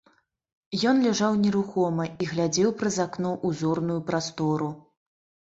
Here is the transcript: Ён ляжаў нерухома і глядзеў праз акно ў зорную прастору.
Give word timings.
Ён 0.91 1.01
ляжаў 1.07 1.35
нерухома 1.41 2.07
і 2.25 2.29
глядзеў 2.31 2.73
праз 2.79 2.97
акно 3.05 3.31
ў 3.47 3.61
зорную 3.61 3.99
прастору. 4.09 4.73